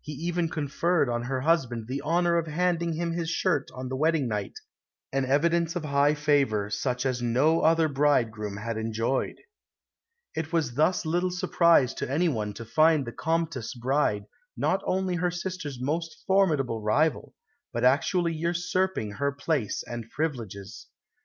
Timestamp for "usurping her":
18.34-19.30